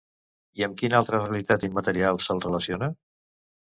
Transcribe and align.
I 0.59 0.65
amb 0.67 0.79
quina 0.79 0.97
altra 1.01 1.21
realitat 1.21 1.69
immaterial 1.71 2.25
se'l 2.29 2.45
relaciona? 2.51 2.95